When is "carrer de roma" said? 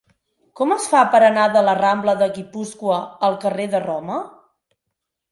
3.43-4.17